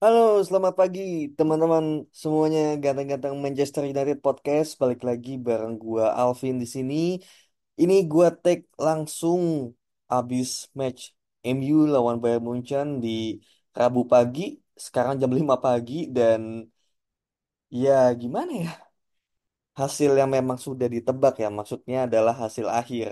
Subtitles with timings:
[0.00, 1.00] Halo, selamat pagi
[1.38, 1.84] teman-teman
[2.22, 4.70] semuanya ganteng-ganteng Manchester United Podcast.
[4.82, 6.94] Balik lagi bareng gua Alvin di sini.
[7.82, 9.40] Ini gua take langsung
[10.16, 10.48] abis
[10.78, 11.00] match
[11.56, 13.08] MU lawan Bayern Munchen di
[13.78, 14.42] Rabu pagi.
[14.84, 16.40] Sekarang jam 5 pagi dan
[17.70, 18.86] ya gimana ya?
[19.80, 23.08] hasil yang memang sudah ditebak ya, maksudnya adalah hasil akhir.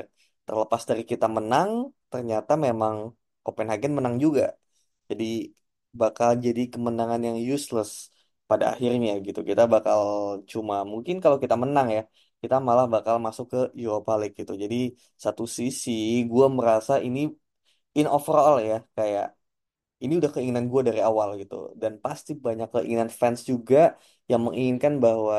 [0.47, 1.71] Terlepas dari kita menang,
[2.13, 2.95] ternyata memang
[3.45, 4.43] Copenhagen menang juga.
[5.09, 5.25] Jadi
[6.01, 7.91] bakal jadi kemenangan yang useless
[8.51, 9.41] pada akhirnya gitu.
[9.51, 10.01] Kita bakal
[10.53, 12.01] cuma mungkin kalau kita menang ya,
[12.43, 14.53] kita malah bakal masuk ke Europa League gitu.
[14.63, 14.77] Jadi
[15.25, 15.91] satu sisi
[16.31, 17.21] gue merasa ini
[17.99, 19.25] in overall ya kayak
[20.03, 23.77] ini udah keinginan gue dari awal gitu dan pasti banyak keinginan fans juga
[24.31, 25.37] yang menginginkan bahwa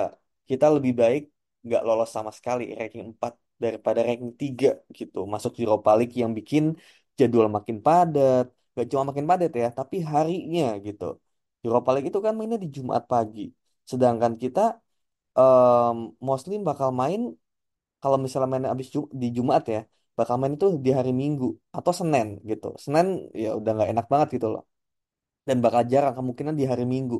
[0.49, 1.22] kita lebih baik
[1.66, 6.63] nggak lolos sama sekali ranking 4 daripada ranking 3 gitu masuk Europa League yang bikin
[7.20, 8.46] jadwal makin padat
[8.78, 11.04] gak cuma makin padat ya tapi harinya gitu.
[11.66, 13.42] Europa League itu kan mainnya di Jumat pagi.
[13.92, 14.60] Sedangkan kita
[15.40, 15.98] em
[16.30, 17.22] Muslim bakal main
[18.02, 19.80] kalau misalnya main abis Jum- di Jumat ya
[20.20, 21.46] bakal main itu di hari Minggu
[21.77, 22.68] atau Senin gitu.
[22.86, 23.08] Senin
[23.44, 24.64] ya udah nggak enak banget gitu loh.
[25.48, 27.16] Dan bakal jarang kemungkinan di hari Minggu.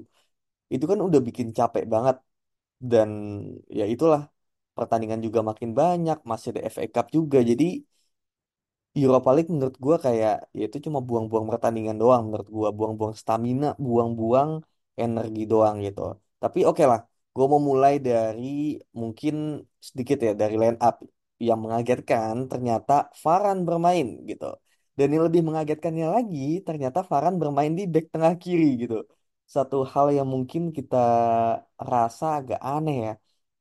[0.74, 2.18] Itu kan udah bikin capek banget.
[2.92, 3.10] Dan
[3.80, 4.22] ya itulah
[4.78, 7.38] pertandingan juga makin banyak, masih ada FA Cup juga.
[7.52, 7.66] Jadi
[9.04, 13.66] Europa League menurut gua kayak ya itu cuma buang-buang pertandingan doang menurut gua, buang-buang stamina,
[13.86, 14.50] buang-buang
[15.04, 16.02] energi doang gitu.
[16.42, 17.00] Tapi oke lah,
[17.36, 18.44] gua mau mulai dari
[19.02, 19.34] mungkin
[19.88, 20.96] sedikit ya dari line up
[21.48, 22.92] yang mengagetkan ternyata
[23.24, 24.46] Varane bermain gitu.
[24.98, 28.96] Dan yang lebih mengagetkannya lagi, ternyata Varane bermain di back tengah kiri gitu.
[29.56, 30.96] Satu hal yang mungkin kita
[31.92, 33.12] rasa agak aneh ya.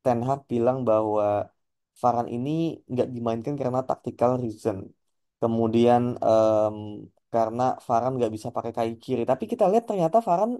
[0.03, 1.23] Ten Hag bilang bahwa
[2.01, 2.49] Varane ini
[2.91, 4.77] nggak dimainkan karena tactical reason.
[5.45, 6.77] Kemudian em,
[7.33, 9.21] karena Varane nggak bisa pakai kaki kiri.
[9.31, 10.55] Tapi kita lihat ternyata Varane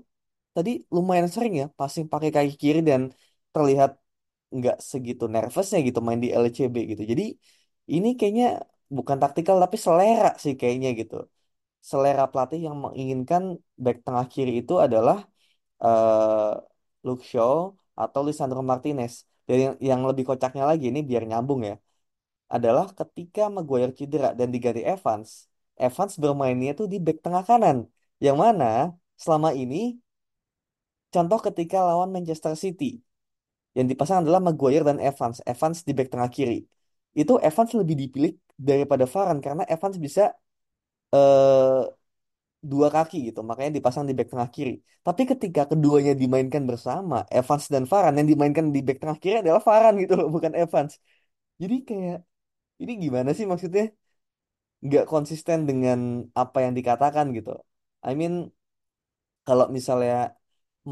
[0.55, 3.02] tadi lumayan sering ya passing pakai kaki kiri dan
[3.53, 3.91] terlihat
[4.58, 7.03] nggak segitu nervousnya gitu main di LCB gitu.
[7.11, 7.23] Jadi
[7.95, 8.45] ini kayaknya
[8.97, 11.16] bukan taktikal tapi selera sih kayaknya gitu.
[11.91, 13.44] Selera pelatih yang menginginkan
[13.84, 15.18] back tengah kiri itu adalah
[15.84, 16.51] eh
[17.07, 17.56] Luke Shaw
[18.01, 19.13] atau Lisandro Martinez.
[19.47, 21.74] Dan yang, yang lebih kocaknya lagi ini biar nyambung ya
[22.56, 25.29] adalah ketika Maguire cedera dan diganti Evans,
[25.75, 27.78] Evans bermainnya tuh di back tengah kanan.
[28.25, 28.66] Yang mana
[29.23, 30.00] selama ini
[31.13, 32.85] contoh ketika lawan Manchester City
[33.78, 35.38] yang dipasang adalah Maguire dan Evans.
[35.51, 36.56] Evans di back tengah kiri.
[37.19, 38.31] Itu Evans lebih dipilih
[38.69, 40.22] daripada Varane karena Evans bisa
[41.16, 41.81] eh,
[42.72, 44.72] dua kaki gitu, makanya dipasang di back tengah kiri.
[45.06, 49.62] Tapi ketika keduanya dimainkan bersama, Evans dan Varane yang dimainkan di back tengah kiri adalah
[49.67, 50.94] Varane gitu loh, bukan Evans.
[51.62, 52.17] Jadi kayak
[52.81, 53.84] ini gimana sih maksudnya?
[54.86, 56.00] nggak konsisten dengan
[56.41, 57.52] apa yang dikatakan gitu.
[58.09, 58.34] I mean,
[59.46, 60.16] kalau misalnya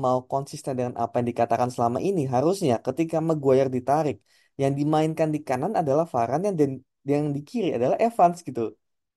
[0.03, 4.15] mau konsisten dengan apa yang dikatakan selama ini, harusnya ketika Maguire ditarik,
[4.61, 6.71] yang dimainkan di kanan adalah Varane yang dan
[7.11, 8.61] yang di kiri adalah Evans gitu.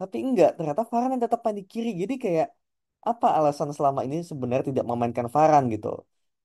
[0.00, 1.90] Tapi enggak, ternyata Varane yang tetap main di kiri.
[2.02, 2.46] Jadi kayak
[3.10, 5.88] apa alasan selama ini sebenarnya tidak memainkan Varane gitu.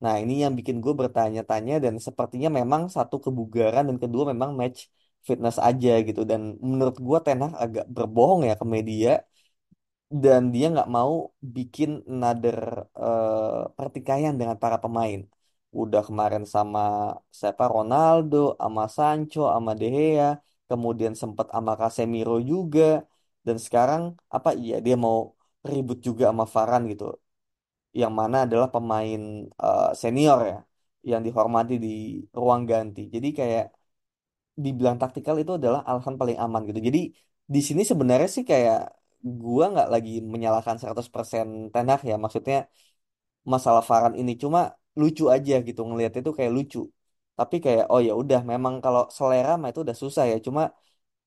[0.03, 4.79] Nah, ini yang bikin gue bertanya-tanya dan sepertinya memang satu kebugaran dan kedua memang match
[5.27, 6.21] fitness aja gitu.
[6.31, 9.09] Dan menurut gue Ten Hag agak berbohong ya ke media.
[10.23, 11.11] Dan dia nggak mau
[11.55, 12.57] bikin another
[13.01, 15.19] eh, pertikaian dengan para pemain.
[15.79, 16.79] Udah kemarin sama
[17.39, 17.63] siapa?
[17.75, 20.25] Ronaldo, sama Sancho, sama De Gea,
[20.69, 22.81] kemudian sempat sama Casemiro juga,
[23.45, 24.01] dan sekarang
[24.35, 24.49] apa?
[24.61, 25.17] Iya dia mau
[25.71, 27.03] ribut juga sama Varane gitu,
[28.01, 29.21] yang mana adalah pemain
[29.63, 30.55] eh, senior ya,
[31.09, 31.89] yang dihormati di
[32.39, 33.01] ruang ganti.
[33.15, 33.63] Jadi kayak
[34.65, 36.79] dibilang taktikal itu adalah alasan paling aman gitu.
[36.87, 36.99] Jadi
[37.53, 38.77] di sini sebenarnya sih kayak
[39.43, 42.15] gua nggak lagi menyalahkan 100% Ten Hag ya.
[42.23, 42.57] Maksudnya
[43.53, 44.59] masalah Varane ini cuma
[44.99, 46.79] lucu aja gitu ngelihat itu kayak lucu.
[47.37, 50.35] Tapi kayak oh ya udah memang kalau selera mah itu udah susah ya.
[50.47, 50.61] Cuma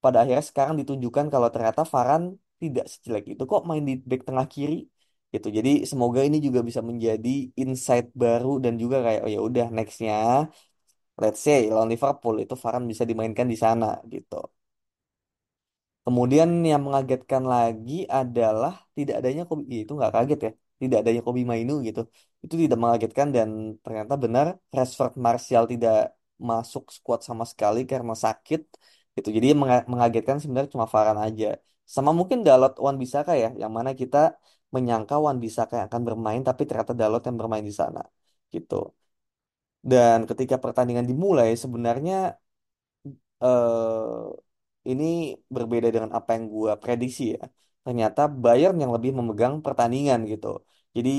[0.02, 2.26] pada akhirnya sekarang ditunjukkan kalau ternyata Varane
[2.62, 4.74] tidak sejelek itu kok main di back tengah kiri
[5.34, 5.48] gitu.
[5.58, 7.28] Jadi semoga ini juga bisa menjadi
[7.62, 10.14] insight baru dan juga kayak oh ya udah nextnya
[11.22, 14.34] let's say lawan Liverpool itu Varane bisa dimainkan di sana gitu.
[16.04, 20.50] Kemudian yang mengagetkan lagi adalah tidak adanya Kobe, itu nggak kaget ya,
[20.82, 22.00] tidak adanya Kobe Mainu gitu.
[22.44, 23.48] Itu tidak mengagetkan dan
[23.84, 24.46] ternyata benar
[24.76, 25.94] Rashford Martial tidak
[26.48, 28.60] masuk skuad sama sekali karena sakit
[29.16, 29.28] gitu.
[29.36, 29.46] Jadi
[29.92, 31.46] mengagetkan sebenarnya cuma Varane aja.
[31.94, 34.18] Sama mungkin Dalot Wan Bisaka ya, yang mana kita
[34.74, 38.00] menyangka Wan Bisaka yang akan bermain tapi ternyata Dalot yang bermain di sana
[38.54, 38.74] gitu.
[39.90, 42.14] Dan ketika pertandingan dimulai sebenarnya
[43.44, 44.22] eh
[44.90, 45.04] ini
[45.56, 47.40] berbeda dengan apa yang gua prediksi ya.
[47.84, 50.48] Ternyata Bayern yang lebih memegang pertandingan gitu.
[50.96, 51.10] Jadi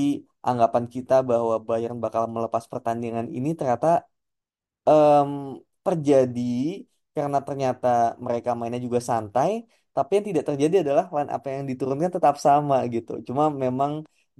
[0.48, 3.88] anggapan kita bahwa Bayern bakal melepas pertandingan ini ternyata
[4.88, 5.30] em,
[5.86, 6.40] terjadi
[7.16, 7.88] karena ternyata
[8.26, 9.50] mereka mainnya juga santai,
[9.94, 13.10] tapi yang tidak terjadi adalah line up yang diturunkan tetap sama gitu.
[13.28, 13.92] Cuma memang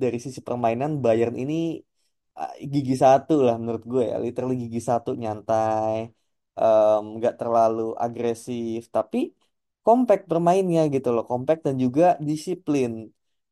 [0.03, 1.55] dari sisi permainan Bayern ini
[2.41, 5.97] ah, gigi satu lah menurut gue ya, literally gigi satu nyantai,
[6.61, 9.19] em, nggak terlalu agresif, tapi
[9.85, 12.91] compact bermainnya gitu loh, compact dan juga disiplin.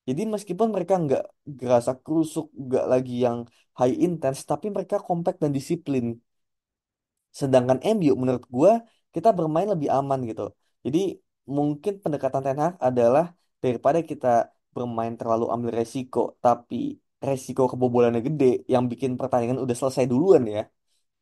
[0.08, 1.22] Jadi meskipun mereka nggak
[1.60, 3.38] gerasa kerusuk, nggak lagi yang
[3.78, 6.04] high intense, tapi mereka compact dan disiplin.
[7.40, 8.72] Sedangkan MU menurut gua
[9.14, 10.42] kita bermain lebih aman gitu.
[10.84, 10.98] Jadi
[11.56, 13.25] mungkin pendekatan Ten Hag adalah
[13.62, 14.26] daripada kita
[14.75, 16.76] bermain terlalu ambil resiko, tapi
[17.28, 18.44] resiko kebobolannya gede
[18.74, 20.60] yang bikin pertandingan udah selesai duluan ya.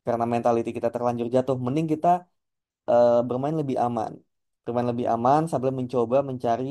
[0.05, 2.07] Karena mentality kita terlanjur jatuh, mending kita
[2.91, 4.11] eh, bermain lebih aman.
[4.65, 6.65] Bermain lebih aman sambil mencoba mencari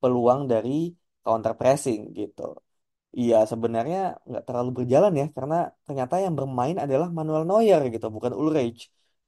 [0.00, 0.70] peluang dari
[1.24, 2.42] counter pressing gitu.
[3.20, 3.98] Iya, sebenarnya
[4.28, 5.54] nggak terlalu berjalan ya, karena
[5.86, 8.80] ternyata yang bermain adalah Manuel Neuer gitu, bukan Ulreich.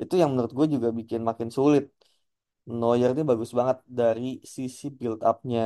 [0.02, 1.84] Itu yang menurut gue juga bikin makin sulit.
[2.78, 4.22] Neuer ini bagus banget dari
[4.56, 5.60] sisi build up-nya.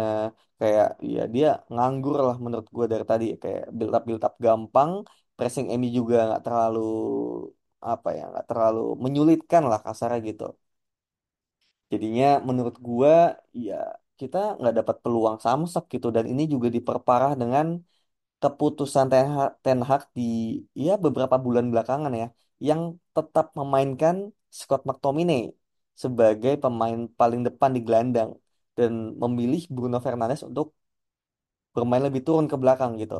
[0.60, 3.24] Kayak, ya dia nganggur lah menurut gue dari tadi.
[3.42, 4.90] Kayak build up build up gampang,
[5.36, 6.80] pressing Emi juga nggak terlalu
[7.92, 10.44] apa ya, nggak terlalu menyulitkan lah kasarnya gitu.
[11.92, 13.12] Jadinya menurut gua
[13.64, 13.74] ya
[14.20, 17.66] kita nggak dapat peluang samsak gitu dan ini juga diperparah dengan
[18.42, 20.22] keputusan Ten Hag, Ten Hag di
[20.86, 22.26] ya beberapa bulan belakangan ya
[22.68, 22.82] yang
[23.16, 24.16] tetap memainkan
[24.60, 25.40] Scott McTominay
[26.02, 28.30] sebagai pemain paling depan di gelandang
[28.78, 28.92] dan
[29.22, 30.66] memilih Bruno Fernandes untuk
[31.74, 33.14] bermain lebih turun ke belakang gitu.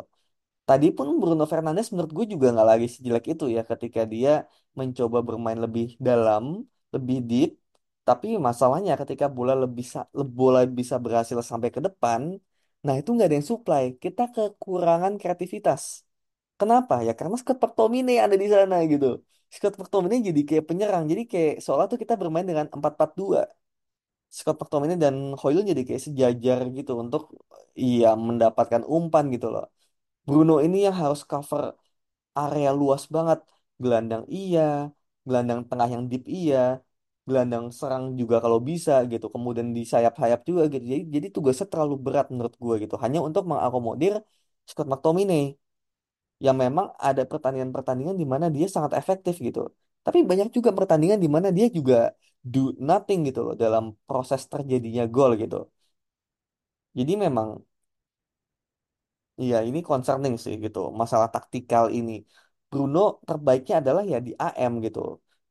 [0.69, 4.30] Tadi pun Bruno Fernandes menurut gue juga nggak lagi sejelek itu ya ketika dia
[4.78, 6.44] mencoba bermain lebih dalam,
[6.94, 7.50] lebih deep.
[8.08, 10.10] Tapi masalahnya ketika bola lebih sa-
[10.40, 12.22] bola bisa berhasil sampai ke depan,
[12.86, 13.82] nah itu nggak ada yang supply.
[14.04, 15.82] Kita kekurangan kreativitas.
[16.60, 16.94] Kenapa?
[17.06, 19.06] Ya karena Scott McTominay ada di sana gitu.
[19.54, 21.04] Scott McTominay jadi kayak penyerang.
[21.10, 23.40] Jadi kayak seolah tuh kita bermain dengan empat empat dua.
[24.38, 27.22] Scott McTominay dan Højlund jadi kayak sejajar gitu untuk
[27.82, 29.64] iya mendapatkan umpan gitu loh.
[30.28, 31.62] Bruno ini yang harus cover
[32.40, 33.38] area luas banget.
[33.82, 34.60] Gelandang iya,
[35.26, 36.56] gelandang tengah yang deep iya,
[37.28, 39.26] gelandang serang juga kalau bisa gitu.
[39.34, 40.84] Kemudian di sayap-sayap juga gitu.
[40.93, 42.94] Jadi, jadi tugasnya terlalu berat menurut gue gitu.
[43.05, 44.14] Hanya untuk mengakomodir
[44.70, 45.43] Scott McTominay
[46.44, 49.61] yang memang ada pertandingan-pertandingan di mana dia sangat efektif gitu.
[50.06, 51.94] Tapi banyak juga pertandingan di mana dia juga
[52.53, 52.59] do
[52.89, 55.56] nothing gitu loh dalam proses terjadinya gol gitu.
[56.99, 57.49] Jadi memang
[59.43, 60.79] Iya, ini concerning sih gitu.
[61.00, 62.12] Masalah taktikal ini.
[62.71, 62.99] Bruno
[63.29, 65.00] terbaiknya adalah ya di AM gitu.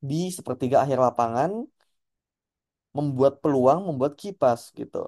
[0.09, 1.51] Di sepertiga akhir lapangan
[2.97, 5.03] membuat peluang, membuat kipas gitu.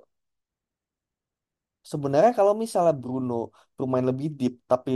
[1.91, 3.33] Sebenarnya kalau misalnya Bruno
[3.77, 4.91] bermain lebih deep, tapi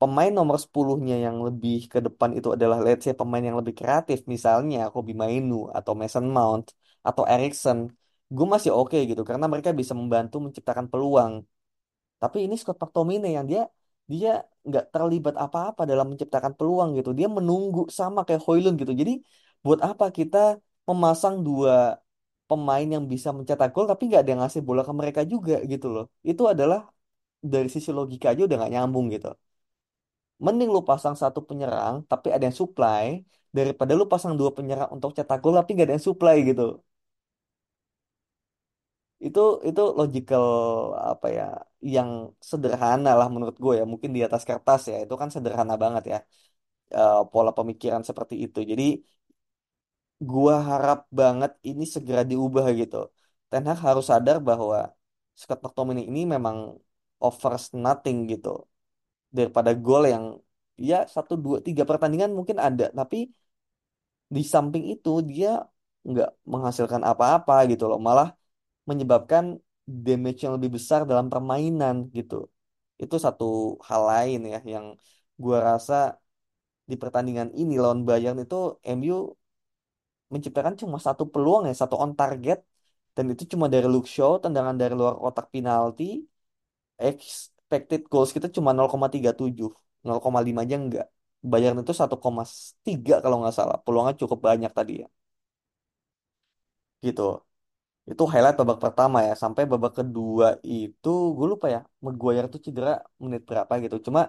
[0.00, 4.18] pemain nomor 10-nya yang lebih ke depan itu adalah let's say pemain yang lebih kreatif,
[4.34, 6.64] misalnya Kobbie Mainoo atau Mason Mount
[7.08, 7.78] atau Erikson,
[8.34, 11.32] gue masih oke gitu karena mereka bisa membantu menciptakan peluang.
[12.22, 13.60] Tapi ini Scott McTominay yang dia
[14.12, 14.28] dia
[14.68, 17.10] nggak terlibat apa-apa dalam menciptakan peluang gitu.
[17.18, 18.92] Dia menunggu sama kayak Højlund gitu.
[19.00, 19.12] Jadi
[19.64, 20.38] buat apa kita
[20.88, 21.72] memasang dua
[22.48, 25.86] pemain yang bisa mencetak gol tapi nggak ada yang ngasih bola ke mereka juga gitu
[25.94, 26.04] loh.
[26.30, 26.78] Itu adalah
[27.52, 29.28] dari sisi logika aja udah nggak nyambung gitu.
[30.44, 33.06] Mending lu pasang satu penyerang tapi ada yang supply
[33.56, 36.62] daripada lu pasang dua penyerang untuk cetak gol tapi nggak ada yang supply gitu.
[39.26, 40.44] Itu itu logical
[41.10, 41.42] apa ya
[41.94, 42.10] yang
[42.50, 43.84] sederhana lah menurut gue ya.
[43.92, 46.16] Mungkin di atas kertas ya itu kan sederhana banget ya
[46.96, 48.58] eh, pola pemikiran seperti itu.
[48.72, 48.84] Jadi
[50.30, 52.96] gua harap banget ini segera diubah gitu.
[53.50, 54.76] Ten Hag harus sadar bahwa
[55.40, 56.56] Scott McTominay ini memang
[57.26, 58.48] offers nothing gitu
[59.36, 60.24] daripada gol yang
[60.88, 62.84] ya satu dua tiga pertandingan mungkin ada.
[62.98, 63.16] Tapi
[64.34, 65.48] di samping itu dia
[66.08, 67.98] nggak menghasilkan apa-apa gitu loh.
[68.08, 68.28] Malah
[68.90, 69.44] menyebabkan
[70.06, 72.34] damage yang lebih besar dalam permainan gitu.
[73.02, 73.44] Itu satu
[73.88, 74.86] hal lain ya yang
[75.42, 75.94] gua rasa
[76.90, 78.56] di pertandingan ini lawan Bayern itu
[78.96, 79.14] MU
[80.34, 82.58] menciptakan cuma satu peluang ya, satu on target.
[83.16, 86.04] Dan itu cuma dari Luke Shaw, tendangan dari luar kotak penalti,
[87.68, 89.68] expected goals kita cuma 0,37,
[90.06, 91.06] 0,5 aja enggak.
[91.50, 93.76] Bayern itu 1,3 kalau nggak salah.
[93.84, 95.06] Peluangnya cukup banyak tadi ya.
[97.04, 97.22] Gitu.
[98.10, 99.32] Itu highlight babak pertama ya.
[99.42, 101.80] Sampai babak kedua itu gue lupa ya.
[102.06, 102.90] Maguire tuh cedera
[103.24, 103.96] menit berapa gitu.
[104.06, 104.20] Cuma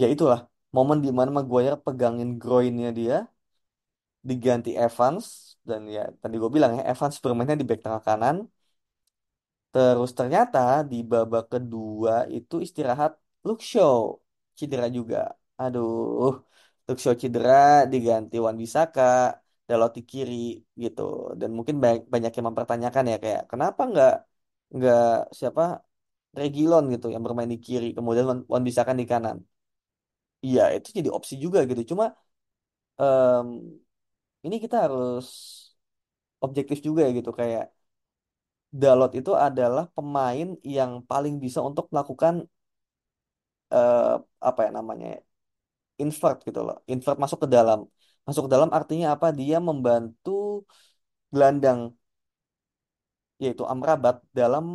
[0.00, 0.40] ya itulah
[0.76, 3.14] momen di mana Maguire pegangin groinnya dia
[4.28, 5.26] diganti Evans
[5.68, 8.36] dan ya tadi gue bilang ya Evans bermainnya di back tengah kanan.
[9.72, 10.58] Terus ternyata
[10.90, 13.12] di babak kedua itu istirahat
[13.70, 14.00] Shaw.
[14.58, 15.16] cedera juga.
[15.60, 16.32] Aduh,
[16.88, 17.52] Luxio cedera
[17.92, 19.02] diganti Wan Bisaka,
[19.68, 20.34] Dalot di kiri
[20.82, 21.00] gitu.
[21.40, 24.10] Dan mungkin banyak, banyak yang mempertanyakan ya kayak kenapa nggak
[24.76, 24.98] nggak
[25.38, 25.62] siapa
[26.40, 29.38] Reguilon gitu yang bermain di kiri, kemudian Wan, Bisaka di kanan.
[30.46, 31.82] Iya, itu jadi opsi juga gitu.
[31.90, 32.04] Cuma
[33.00, 33.48] em,
[34.46, 35.26] ini kita harus
[36.44, 37.62] objektif juga ya gitu kayak
[38.80, 42.34] Dalot itu adalah pemain yang paling bisa untuk melakukan
[43.74, 44.00] eh,
[44.48, 45.18] apa ya namanya ya,
[46.02, 46.76] invert gitu loh.
[46.92, 47.80] Invert masuk ke dalam.
[48.26, 49.26] Masuk ke dalam artinya apa?
[49.40, 50.30] Dia membantu
[51.32, 51.80] gelandang
[53.42, 54.66] yaitu Amrabat dalam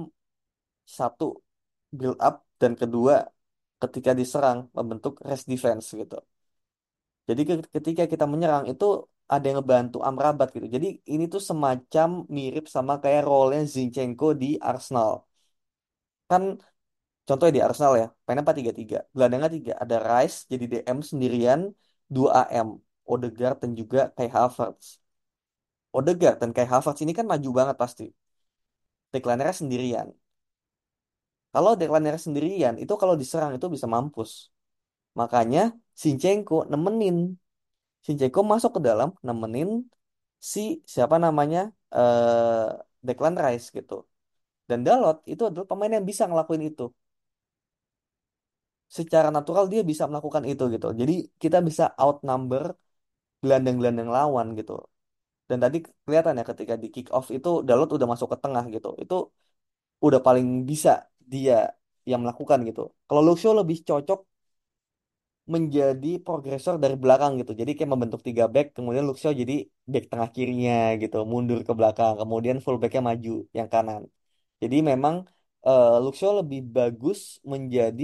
[0.98, 1.24] satu
[1.98, 3.14] build up dan kedua
[3.82, 6.18] ketika diserang membentuk rest defense gitu.
[7.28, 8.86] Jadi ke- ketika kita menyerang itu
[9.34, 10.68] ada yang ngebantu Amrabat gitu.
[10.76, 12.08] Jadi ini tuh semacam
[12.38, 15.12] mirip sama kayak role-nya Zinchenko di Arsenal.
[16.30, 16.44] Kan
[17.28, 18.98] contohnya di Arsenal ya, mainnya 4-3-3.
[19.16, 19.74] Gelandangnya tiga.
[19.84, 21.62] Ada Rice jadi DM sendirian,
[22.16, 22.70] 2 AM.
[23.14, 24.88] Odegaard dan juga Kai Havertz.
[26.00, 28.06] Odegaard dan Kai Havertz ini kan maju banget pasti.
[29.14, 30.08] Declan sendirian.
[31.54, 34.32] Kalau Declan sendirian, itu kalau diserang itu bisa mampus.
[35.20, 35.60] Makanya
[36.02, 37.18] Zinchenko nemenin.
[38.06, 39.70] Zinchenko masuk ke dalam, nemenin
[40.54, 40.62] si
[40.94, 41.60] siapa namanya
[41.96, 42.66] eh
[43.08, 43.94] Declan Rice gitu.
[44.70, 46.84] Dan Dalot itu adalah pemain yang bisa ngelakuin itu.
[48.98, 50.88] Secara natural dia bisa melakukan itu gitu.
[51.02, 52.64] Jadi kita bisa outnumber
[53.44, 54.74] gelandang-gelandang lawan gitu.
[55.50, 58.90] Dan tadi kelihatan ya ketika di kick off itu Dalot udah masuk ke tengah gitu.
[59.04, 59.16] Itu
[60.06, 60.90] udah paling bisa
[61.34, 61.54] dia
[62.12, 62.82] yang melakukan gitu.
[63.08, 64.20] Kalau Luxio lebih cocok
[65.54, 67.52] menjadi progresor dari belakang gitu.
[67.62, 69.54] Jadi kayak membentuk tiga back, kemudian Luxio jadi
[69.92, 74.02] back tengah kirinya gitu, mundur ke belakang, kemudian full backnya maju yang kanan.
[74.62, 75.16] Jadi memang
[75.68, 77.20] eh, Luxio lebih bagus
[77.54, 78.04] menjadi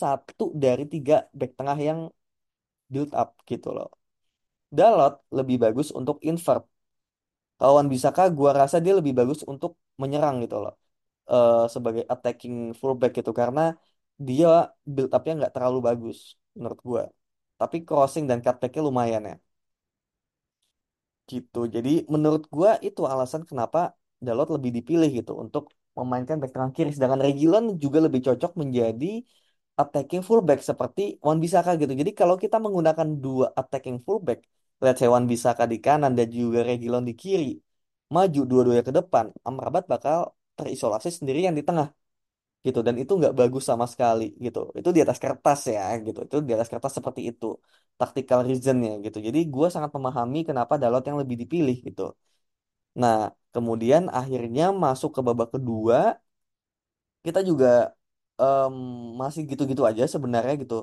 [0.00, 2.00] satu dari tiga back tengah yang
[2.92, 3.88] build up gitu loh.
[4.78, 6.64] Dalot lebih bagus untuk invert.
[7.60, 9.72] Kawan Bisaka gua rasa dia lebih bagus untuk
[10.02, 10.72] menyerang gitu loh.
[11.32, 13.60] Eh, sebagai attacking fullback gitu karena
[14.28, 14.48] dia
[14.94, 16.18] build up-nya nggak terlalu bagus
[16.56, 17.02] menurut gua.
[17.60, 19.34] Tapi crossing dan cutback-nya lumayan ya.
[21.30, 21.58] Gitu.
[21.74, 23.78] Jadi menurut gua itu alasan kenapa
[24.26, 25.64] Dalot lebih dipilih gitu untuk
[25.98, 26.90] memainkan back tengah kiri.
[26.96, 29.06] Sedangkan Reguilon juga lebih cocok menjadi
[29.80, 31.92] attacking fullback seperti Wan Bisaka gitu.
[32.00, 34.38] Jadi kalau kita menggunakan dua attacking fullback,
[34.82, 37.46] let's say Wan Bisaka di kanan dan juga Reguilon di kiri,
[38.14, 40.18] maju dua-duanya ke depan, Amrabat bakal
[40.58, 41.86] terisolasi sendirian di tengah
[42.66, 42.78] gitu.
[42.86, 44.58] Dan itu nggak bagus sama sekali gitu.
[44.78, 46.18] Itu di atas kertas ya gitu.
[46.26, 47.46] Itu di atas kertas seperti itu
[48.00, 49.18] tactical reasonnya gitu.
[49.26, 52.02] Jadi gue sangat memahami kenapa Dalot yang lebih dipilih gitu.
[53.00, 53.16] Nah
[53.54, 55.98] kemudian akhirnya masuk ke babak kedua
[57.24, 57.66] kita juga
[58.40, 58.74] em,
[59.20, 60.74] masih gitu-gitu aja sebenarnya gitu.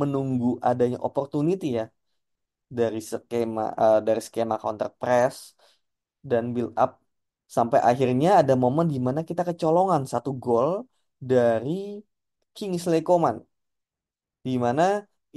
[0.00, 1.84] Menunggu adanya opportunity ya
[2.78, 5.38] dari skema eh, dari skema counter press
[6.30, 6.90] dan build up
[7.56, 10.70] sampai akhirnya ada momen di mana kita kecolongan satu gol
[11.20, 12.02] dari
[12.56, 13.36] Kingsley Coman.
[14.46, 14.82] Di mana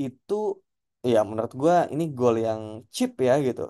[0.04, 0.34] itu
[1.12, 2.62] ya menurut gua ini gol yang
[2.96, 3.62] cheap ya gitu.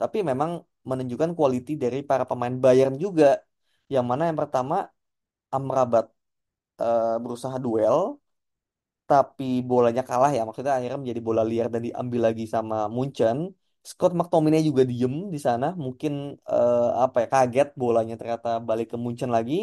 [0.00, 0.50] Tapi memang
[0.90, 3.24] menunjukkan quality dari para pemain Bayern juga.
[3.94, 4.74] Yang mana yang pertama
[5.56, 6.06] Amrabat
[6.82, 7.96] eh, berusaha duel
[9.08, 10.40] tapi bolanya kalah ya.
[10.46, 13.38] Maksudnya akhirnya menjadi bola liar dan diambil lagi sama Munchen.
[13.90, 15.66] Scott McTominay juga diem di sana.
[15.84, 16.12] Mungkin
[16.50, 19.54] eh, apa ya kaget bolanya ternyata balik ke Munchen lagi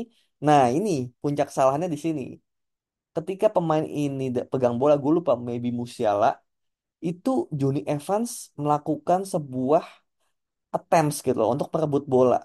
[0.46, 0.90] nah ini
[1.22, 2.22] puncak salahnya di sini.
[3.16, 6.28] Ketika pemain ini pegang bola gue lupa maybe Musiala
[7.10, 8.32] itu Johnny Evans
[8.64, 9.84] melakukan sebuah
[10.78, 12.38] attempts gitu loh untuk merebut bola.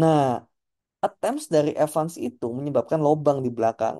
[0.00, 0.22] Nah
[1.06, 3.98] attempts dari Evans itu menyebabkan lobang di belakang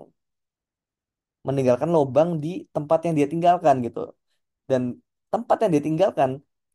[1.47, 4.01] meninggalkan lobang di tempat yang dia tinggalkan gitu.
[4.71, 4.83] Dan
[5.33, 6.31] tempat yang dia tinggalkan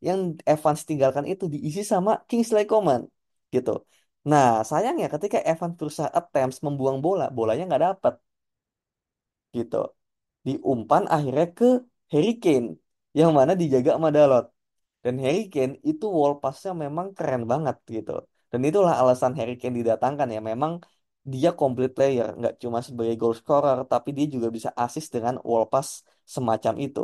[0.08, 0.20] yang
[0.52, 3.02] Evans tinggalkan itu diisi sama Kingsley Coman
[3.54, 3.72] gitu
[4.30, 8.14] nah sayangnya ketika Evans berusaha attempts membuang bola bolanya nggak dapat
[9.56, 9.76] gitu.
[10.46, 11.66] Diumpan akhirnya ke
[12.12, 12.68] Harry Kane
[13.18, 14.46] yang mana dijaga sama Dalot.
[15.04, 18.12] Dan Harry Kane itu wall passnya memang keren banget gitu.
[18.50, 20.40] Dan itulah alasan Harry Kane didatangkan ya.
[20.50, 20.72] Memang
[21.32, 25.64] dia complete player nggak cuma sebagai goal scorer tapi dia juga bisa assist dengan wall
[25.72, 25.88] pass
[26.34, 27.00] semacam itu.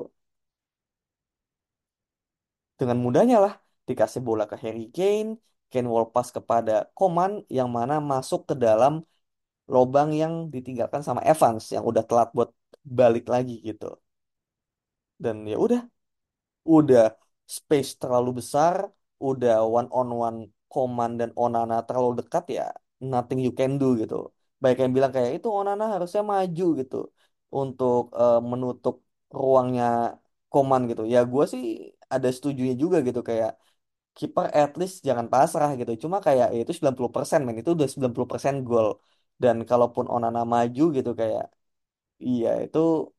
[2.78, 3.54] Dengan mudahnya lah
[3.88, 5.30] dikasih bola ke Harry Kane
[5.72, 8.92] Kane wall pass kepada Coman yang mana masuk ke dalam
[9.74, 12.50] lobang yang ditinggalkan sama Evans yang udah telat buat
[13.00, 13.86] balik lagi gitu
[15.24, 15.80] dan ya udah
[16.76, 17.02] udah
[17.58, 18.76] space terlalu besar,
[19.28, 20.38] udah one on one
[20.72, 22.64] Coman dan Onana terlalu dekat ya,
[23.12, 24.14] nothing you can do gitu.
[24.62, 26.96] Baik yang bilang kayak itu Onana harusnya maju gitu.
[27.60, 28.94] untuk eh, menutup
[29.40, 29.84] ruangnya
[30.52, 31.02] Koman gitu.
[31.14, 31.62] Ya gue sih
[32.14, 33.50] ada setujunya juga gitu kayak
[34.18, 35.92] kiper at least jangan pasrah gitu.
[36.04, 38.88] Cuma kayak ya itu 90% men itu udah 90% gol.
[39.42, 41.44] Dan kalaupun Onana maju gitu kayak
[42.26, 42.78] iya itu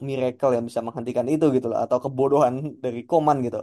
[0.10, 3.58] miracle yang bisa menghentikan itu gitu loh atau kebodohan dari Koman gitu.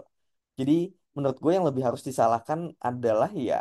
[0.58, 0.72] Jadi
[1.16, 3.56] menurut gue yang lebih harus disalahkan adalah ya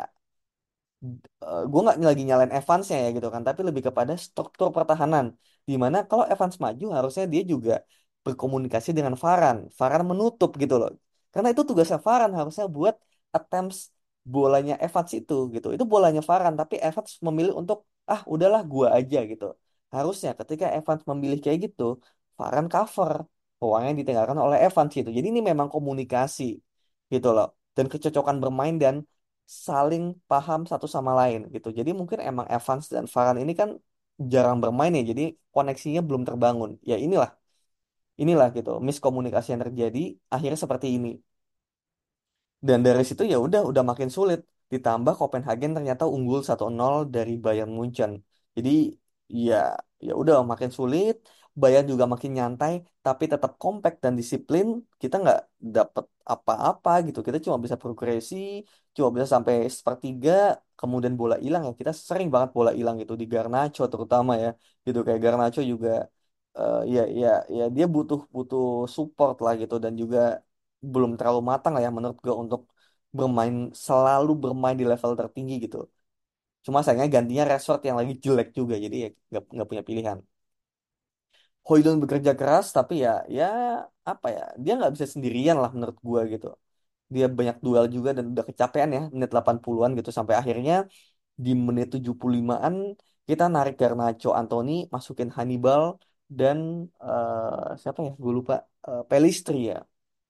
[1.72, 5.26] gue nggak lagi nyalain Evansnya ya gitu kan tapi lebih kepada struktur pertahanan
[5.68, 7.72] di mana kalau Evans maju harusnya dia juga
[8.24, 10.90] berkomunikasi dengan Varane Varane menutup gitu loh
[11.32, 12.94] karena itu tugasnya Varane harusnya buat
[13.36, 13.78] attempts
[14.34, 17.78] bolanya Evans itu gitu itu bolanya Varane tapi Evans memilih untuk
[18.12, 19.44] ah udahlah gua aja gitu
[19.94, 21.82] harusnya ketika Evans memilih kayak gitu
[22.38, 23.12] Varane cover
[23.64, 26.42] uang yang ditinggalkan oleh Evans gitu jadi ini memang komunikasi
[27.12, 28.96] gitu loh dan kecocokan bermain dan
[29.66, 31.68] saling paham satu sama lain gitu.
[31.78, 33.68] Jadi mungkin emang Evans dan Varane ini kan
[34.32, 35.22] jarang bermain ya, jadi
[35.54, 36.70] koneksinya belum terbangun.
[36.90, 37.30] Ya inilah,
[38.22, 40.00] inilah gitu, miskomunikasi yang terjadi
[40.34, 41.08] akhirnya seperti ini.
[42.68, 44.38] Dan dari situ ya udah udah makin sulit.
[44.72, 48.12] Ditambah Copenhagen ternyata unggul satu nol dari Bayern Munchen.
[48.56, 48.70] Jadi
[49.46, 49.56] ya
[50.06, 51.14] ya udah makin sulit.
[51.60, 52.72] Bayern juga makin nyantai,
[53.04, 54.66] tapi tetap compact dan disiplin.
[55.02, 55.38] Kita nggak
[55.76, 57.18] dapet apa-apa gitu.
[57.26, 58.36] Kita cuma bisa progresi,
[58.96, 60.30] cuma bisa sampai sepertiga,
[60.78, 61.72] kemudian bola hilang ya.
[61.80, 64.48] Kita sering banget bola hilang gitu di Garnacho terutama ya.
[64.86, 65.88] Gitu kayak Garnacho juga
[66.58, 68.62] eh, ya ya ya dia butuh butuh
[68.96, 70.18] support lah gitu dan juga
[70.92, 72.60] belum terlalu matang lah ya menurut gue untuk
[73.18, 73.54] bermain
[73.86, 75.76] selalu bermain di level tertinggi gitu.
[76.66, 79.08] Cuma sayangnya gantinya Rashford yang lagi jelek juga jadi ya
[79.54, 80.18] nggak punya pilihan.
[81.68, 83.44] Højlund bekerja keras tapi ya ya
[84.10, 86.46] apa ya dia nggak bisa sendirian lah menurut gue gitu.
[87.14, 90.74] Dia banyak duel juga dan udah kecapean ya menit 80-an gitu sampai akhirnya
[91.44, 92.74] di menit 75-an
[93.28, 95.84] kita narik Garnacho Anthony masukin Hannibal
[96.38, 96.58] dan
[97.04, 98.54] eh, siapa ya gue lupa
[98.88, 99.76] eh, Pelistri ya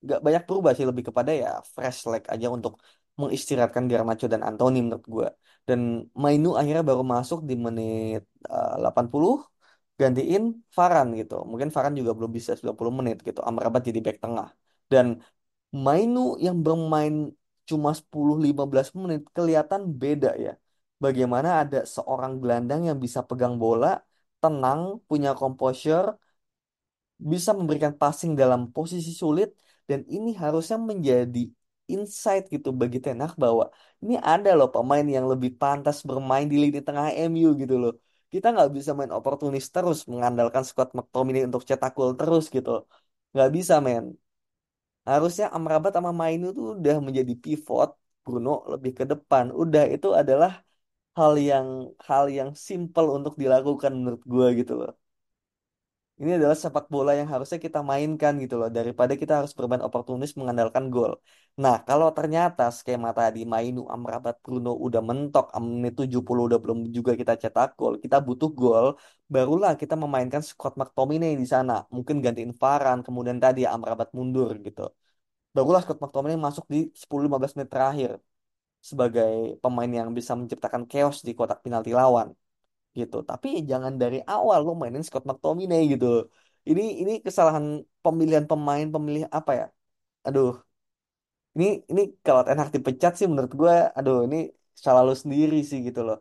[0.04, 2.72] nggak banyak berubah sih lebih kepada ya fresh leg aja untuk
[3.20, 5.26] mengistirahatkan Garnacho dan Anthony menurut gue
[5.68, 5.80] dan
[6.22, 9.34] Mainu akhirnya baru masuk di menit eh, 80
[10.00, 10.42] gantiin
[10.76, 11.34] Varane gitu.
[11.50, 13.40] Mungkin Varane juga belum bisa 90 menit gitu.
[13.48, 14.48] Amrabat jadi back tengah.
[14.92, 15.06] Dan
[15.84, 17.14] Mainu yang bermain
[17.68, 20.50] cuma 10-15 menit kelihatan beda ya.
[21.04, 23.88] Bagaimana ada seorang gelandang yang bisa pegang bola
[24.42, 26.08] tenang punya composure
[27.32, 29.48] bisa memberikan passing dalam posisi sulit
[29.90, 31.38] dan ini harusnya menjadi
[31.92, 33.64] insight gitu bagi Ten Hag bahwa
[34.02, 37.92] ini ada loh pemain yang lebih pantas bermain di lini tengah MU gitu loh.
[38.32, 42.70] Kita nggak bisa main oportunis terus mengandalkan Scott McTominay untuk cetak gol terus gitu.
[43.32, 44.04] Nggak bisa men.
[45.10, 47.88] Harusnya Amrabat sama Mainu tuh udah menjadi pivot.
[48.24, 49.44] Bruno lebih ke depan.
[49.62, 50.50] Udah itu adalah
[51.18, 51.68] hal yang
[52.08, 54.90] hal yang simple untuk dilakukan menurut gue gitu loh.
[56.20, 60.30] Ini adalah sepak bola yang harusnya kita mainkan gitu loh daripada kita harus bermain oportunis
[60.38, 61.12] mengandalkan gol.
[61.62, 67.12] Nah, kalau ternyata skema tadi Mainu, Amrabat, Bruno udah mentok menit 70 udah belum juga
[67.20, 68.86] kita cetak gol, kita butuh gol,
[69.34, 71.72] barulah kita memainkan Scott McTominay di sana.
[71.96, 74.82] Mungkin gantiin Varane, kemudian tadi Amrabat mundur gitu.
[75.56, 78.10] Barulah Scott McTominay masuk di 10-15 menit terakhir
[78.90, 82.28] sebagai pemain yang bisa menciptakan chaos di kotak penalti lawan
[83.00, 83.16] gitu.
[83.30, 86.06] Tapi jangan dari awal lo mainin Scott McTominay gitu.
[86.70, 87.64] Ini ini kesalahan
[88.04, 89.66] pemilihan pemain, pemilih apa ya?
[90.26, 90.48] Aduh,
[91.56, 94.36] ini ini kalau Ten Hag dipecat sih menurut gue, aduh ini
[94.84, 96.18] salah lo sendiri sih gitu loh.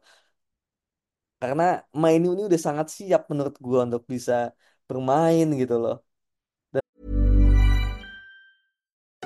[1.41, 1.63] Karena
[2.01, 4.33] Mainu ini udah sangat siap menurut gue untuk bisa
[4.87, 5.95] bermain gitu loh.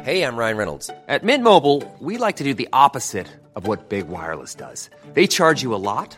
[0.10, 0.90] Hey, I'm Ryan Reynolds.
[1.08, 4.90] At Mint Mobile, we like to do the opposite of what Big Wireless does.
[5.14, 6.18] They charge you a lot,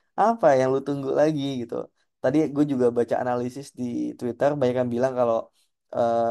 [0.23, 1.75] apa yang lu tunggu lagi gitu.
[2.21, 3.83] Tadi gue juga baca analisis di
[4.19, 5.37] Twitter banyak yang bilang kalau
[5.95, 6.21] eh,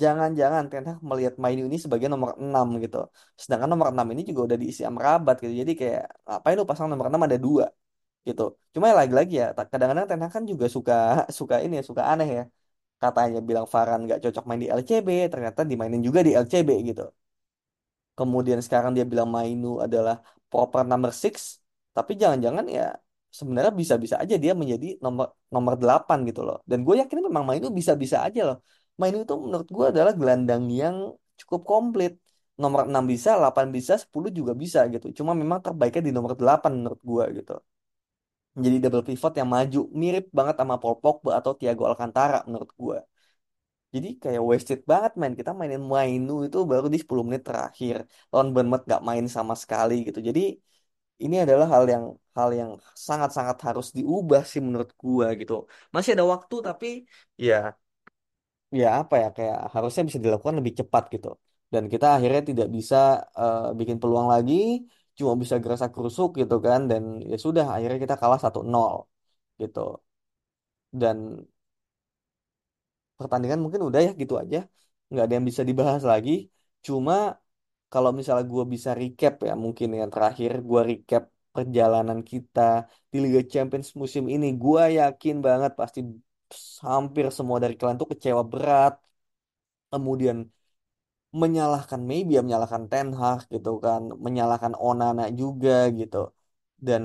[0.00, 2.96] jangan-jangan Ten melihat Mainu ini sebagai nomor 6 gitu.
[3.42, 5.52] Sedangkan nomor 6 ini juga udah diisi Amrabat gitu.
[5.62, 7.64] Jadi kayak ngapain lu pasang nomor 6 ada dua
[8.28, 8.42] gitu.
[8.74, 10.94] Cuma ya lagi-lagi ya kadang-kadang Ten kan juga suka
[11.38, 12.42] suka ini ya, suka aneh ya.
[13.02, 17.02] Katanya bilang Varane nggak cocok main di LCB, ternyata dimainin juga di LCB gitu.
[18.18, 21.59] Kemudian sekarang dia bilang Mainu adalah proper number six,
[21.96, 22.82] tapi jangan-jangan ya
[23.38, 26.56] sebenarnya bisa-bisa aja dia menjadi nomor nomor 8 gitu loh.
[26.70, 28.58] Dan gue yakin memang Mainu bisa-bisa aja loh
[29.00, 30.96] main itu menurut gue adalah gelandang yang
[31.40, 32.12] cukup komplit.
[32.62, 35.06] Nomor 6 bisa, 8 bisa, 10 juga bisa gitu.
[35.18, 37.54] Cuma memang terbaiknya di nomor 8 menurut gue gitu.
[38.64, 42.98] Jadi double pivot yang maju mirip banget sama Paul Pogba atau Thiago Alcantara menurut gue.
[43.94, 45.34] Jadi kayak wasted banget main.
[45.40, 47.96] Kita mainin Mainu itu baru di 10 menit terakhir.
[48.30, 50.18] Lawan Bournemouth gak main sama sekali gitu.
[50.28, 50.40] Jadi
[51.24, 52.04] ini adalah hal yang
[52.36, 52.70] hal yang
[53.08, 55.52] sangat-sangat harus diubah sih menurut gua gitu.
[55.94, 56.86] Masih ada waktu tapi
[57.46, 57.54] ya
[58.80, 61.28] ya apa ya kayak harusnya bisa dilakukan lebih cepat gitu.
[61.72, 62.96] Dan kita akhirnya tidak bisa
[63.40, 64.54] eh, bikin peluang lagi,
[65.18, 68.94] cuma bisa gerasak kerusuk gitu kan dan ya sudah akhirnya kita kalah satu nol
[69.62, 69.78] gitu.
[70.92, 71.46] Dan
[73.18, 74.58] pertandingan mungkin udah ya gitu aja.
[75.10, 76.30] Nggak ada yang bisa dibahas lagi.
[76.86, 77.12] Cuma
[77.92, 81.22] kalau misalnya gue bisa recap ya mungkin yang terakhir gue recap
[81.54, 82.60] perjalanan kita
[83.12, 84.46] di Liga Champions musim ini.
[84.62, 86.00] Gue yakin banget pasti
[86.88, 88.92] hampir semua dari kalian tuh kecewa berat
[89.92, 90.38] kemudian
[91.42, 96.16] menyalahkan maybe ya menyalahkan Ten Hag gitu kan menyalahkan Onana juga gitu.
[96.86, 97.02] Dan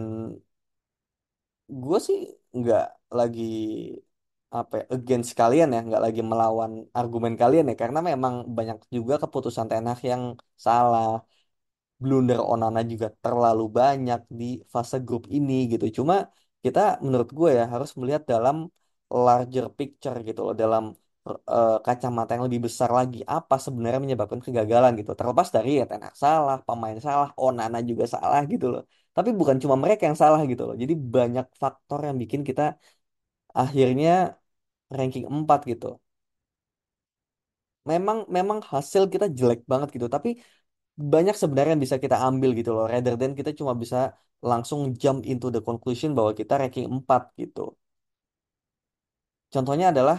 [1.81, 2.17] gue sih
[2.57, 2.83] nggak
[3.17, 3.41] lagi
[4.59, 9.13] apa ya, against kalian ya nggak lagi melawan argumen kalian ya karena memang banyak juga
[9.23, 10.23] keputusan Ten Hag yang
[10.65, 11.05] salah
[12.03, 15.85] blunder Onana juga terlalu banyak di fase grup ini gitu.
[15.97, 16.15] Cuma
[16.65, 18.55] kita menurut gue ya harus melihat dalam
[19.25, 20.83] larger picture gitu loh, dalam
[21.51, 25.11] eh, kacamata yang lebih besar lagi apa sebenarnya menyebabkan kegagalan gitu.
[25.19, 28.81] Terlepas dari ya Ten Hag salah, pemain salah, Onana juga salah gitu loh.
[29.15, 30.75] Tapi bukan cuma mereka yang salah gitu loh.
[30.81, 32.63] Jadi banyak faktor yang bikin kita
[33.61, 34.09] akhirnya
[34.97, 35.87] ranking 4 gitu.
[37.91, 40.29] Memang memang hasil kita jelek banget gitu, tapi
[41.13, 42.85] banyak sebenarnya yang bisa kita ambil gitu loh.
[42.93, 43.97] Rather than kita cuma bisa
[44.51, 47.61] langsung jump into the conclusion bahwa kita ranking 4 gitu.
[49.53, 50.17] Contohnya adalah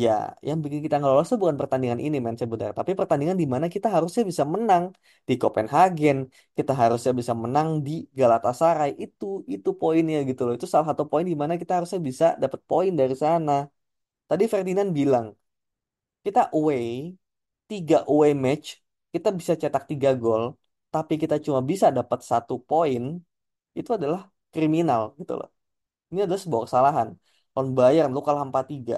[0.00, 0.10] ya
[0.46, 3.88] yang bikin kita nggak lolos bukan pertandingan ini men sebenarnya, tapi pertandingan di mana kita
[3.94, 4.84] harusnya bisa menang
[5.28, 6.16] di Copenhagen,
[6.58, 8.90] kita harusnya bisa menang di Galatasaray.
[9.04, 10.52] Itu itu poinnya gitu loh.
[10.58, 13.52] Itu salah satu poin di mana kita harusnya bisa dapat poin dari sana.
[14.30, 15.26] Tadi Ferdinand bilang,
[16.24, 16.86] kita away,
[17.70, 18.66] tiga away match,
[19.14, 20.44] kita bisa cetak tiga gol,
[20.94, 23.02] tapi kita cuma bisa dapat satu poin,
[23.78, 24.20] itu adalah
[24.54, 25.48] kriminal gitu loh.
[26.10, 27.08] Ini adalah sebuah kesalahan.
[27.54, 28.94] Lawan Bayern, lu kalah 4-3.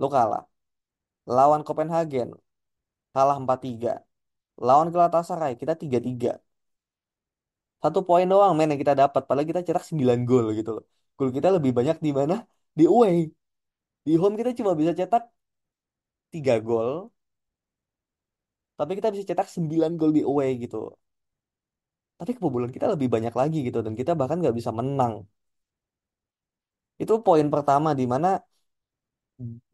[0.00, 0.42] Lu kalah.
[1.36, 2.28] Lawan Copenhagen,
[3.14, 3.90] kalah 4-3.
[4.66, 6.30] Lawan Galatasaray, kita 3-3.
[7.82, 9.22] Satu poin doang men yang kita dapat.
[9.28, 10.84] Padahal kita cetak 9 gol gitu loh.
[11.18, 12.34] Gol kita lebih banyak di mana?
[12.78, 13.16] Di away.
[14.06, 15.22] Di home kita cuma bisa cetak
[16.32, 16.90] 3 gol.
[18.78, 20.76] Tapi kita bisa cetak 9 gol di away gitu.
[22.18, 23.78] Tapi kebobolan kita lebih banyak lagi gitu.
[23.86, 25.14] Dan kita bahkan nggak bisa menang.
[27.02, 28.28] Itu poin pertama di mana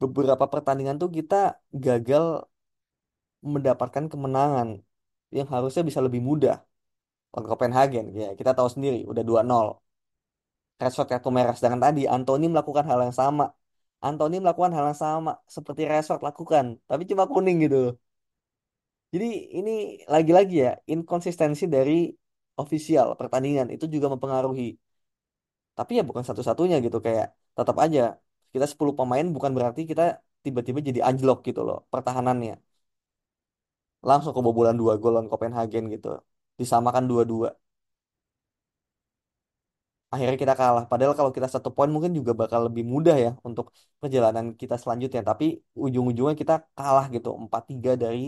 [0.03, 1.37] beberapa pertandingan tuh kita
[1.85, 2.25] gagal
[3.55, 4.69] mendapatkan kemenangan
[5.37, 6.57] yang harusnya bisa lebih mudah.
[7.33, 9.67] Lawan Copenhagen, ya kita tahu sendiri, udah 2-0.
[10.81, 11.55] Rashford kartu merah.
[11.57, 13.45] Sedangkan tadi Anthony melakukan hal yang sama.
[14.07, 17.77] Anthony melakukan hal yang sama seperti Rashford lakukan, tapi cuma kuning gitu.
[19.13, 19.27] Jadi
[19.59, 19.71] ini
[20.15, 21.93] lagi-lagi ya, inkonsistensi dari
[22.63, 24.65] ofisial pertandingan itu juga mempengaruhi.
[25.77, 28.01] Tapi ya bukan satu-satunya gitu kayak tetap aja
[28.55, 30.03] kita 10 pemain bukan berarti kita
[30.45, 32.55] tiba-tiba jadi anjlok gitu loh pertahanannya.
[34.09, 36.09] Langsung kebobolan dua gol lawan Copenhagen gitu.
[36.61, 37.49] Disamakan dua-dua.
[40.13, 40.85] Akhirnya kita kalah.
[40.91, 43.67] Padahal kalau kita satu poin mungkin juga bakal lebih mudah ya untuk
[44.03, 45.23] perjalanan kita selanjutnya.
[45.31, 45.45] Tapi
[45.85, 47.29] ujung-ujungnya kita kalah gitu.
[47.43, 48.21] empat tiga dari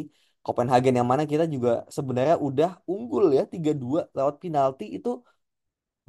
[0.45, 5.09] Copenhagen yang mana kita juga sebenarnya udah unggul ya tiga dua lewat penalti itu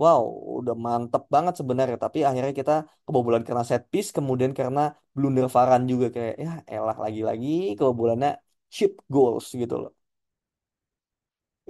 [0.04, 0.24] Wow,
[0.60, 1.98] udah mantep banget sebenarnya.
[2.06, 2.72] Tapi akhirnya kita
[3.06, 4.80] kebobolan karena set piece, kemudian karena
[5.16, 8.30] blunder Varane juga kayak ya elah lagi-lagi kebobolannya
[8.76, 9.92] cheap goals gitu loh.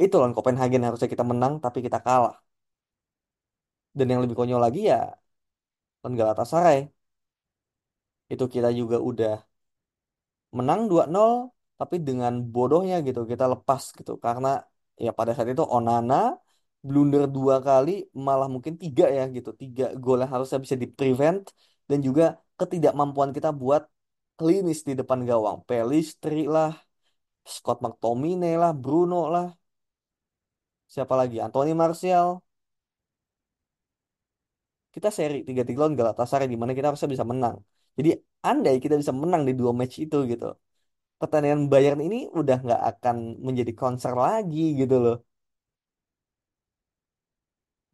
[0.06, 2.34] Itu lawan Copenhagen harusnya kita menang tapi kita kalah.
[3.98, 4.98] Dan yang lebih konyol lagi ya
[6.02, 6.80] lawan Galatasaray.
[8.34, 9.32] Itu kita juga udah
[10.58, 11.34] menang dua nol,
[11.80, 14.48] tapi dengan bodohnya gitu kita lepas gitu karena
[15.06, 16.16] ya pada saat itu Onana
[16.88, 17.92] blunder dua kali
[18.28, 19.50] malah mungkin tiga ya gitu.
[19.62, 21.40] Tiga gol yang harusnya bisa di prevent
[21.90, 22.24] dan juga
[22.60, 23.84] ketidakmampuan kita buat
[24.38, 25.58] klinis di depan gawang.
[25.68, 26.70] Pelistri lah
[27.56, 29.48] Scott McTominay lah Bruno lah.
[30.94, 31.38] Siapa lagi?
[31.46, 32.28] Anthony Martial.
[34.94, 37.56] Kita seri tiga tiga lawan Galatasaray di mana kita harusnya bisa menang.
[37.98, 38.10] Jadi
[38.50, 40.46] andai kita bisa menang di dua match itu gitu.
[41.20, 43.18] Pertandingan Bayern ini udah nggak akan
[43.48, 45.16] menjadi konser lagi gitu loh.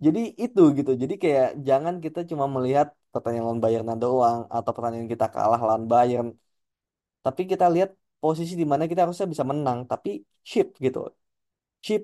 [0.05, 0.91] Jadi itu gitu.
[1.01, 5.85] Jadi kayak jangan kita cuma melihat pertandingan lawan Bayern doang atau pertandingan kita kalah lawan
[5.91, 6.27] Bayern.
[7.25, 7.89] Tapi kita lihat
[8.23, 10.09] posisi di mana kita harusnya bisa menang, tapi
[10.49, 10.99] cheap gitu.
[11.85, 12.01] Cheap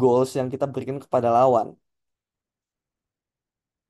[0.00, 1.68] goals yang kita berikan kepada lawan.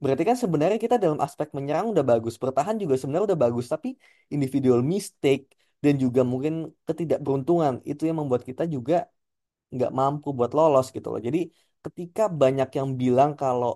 [0.03, 3.89] Berarti kan sebenarnya kita dalam aspek menyerang udah bagus, bertahan juga sebenarnya udah bagus, tapi
[4.35, 5.43] individual mistake
[5.85, 6.53] dan juga mungkin
[6.87, 8.95] ketidakberuntungan itu yang membuat kita juga
[9.75, 11.21] nggak mampu buat lolos gitu loh.
[11.29, 11.39] Jadi
[11.89, 13.71] ketika banyak yang bilang kalau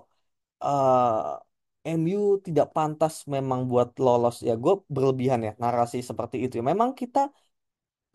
[0.65, 6.53] eh, MU tidak pantas memang buat lolos, ya gue berlebihan ya narasi seperti itu.
[6.59, 6.63] Ya.
[6.73, 7.19] Memang kita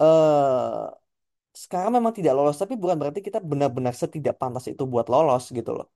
[0.02, 0.82] eh
[1.62, 5.70] sekarang memang tidak lolos, tapi bukan berarti kita benar-benar setidak pantas itu buat lolos gitu
[5.78, 5.87] loh.